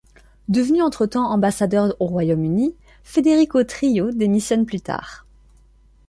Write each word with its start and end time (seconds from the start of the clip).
Devenu 0.47 0.81
entretemps 0.81 1.29
ambassadeur 1.29 1.95
au 1.99 2.07
Royaume-Uni, 2.07 2.73
Federico 3.03 3.63
Trillo 3.63 4.09
démissionne 4.11 4.65
plus 4.65 4.81
tard. 4.81 5.27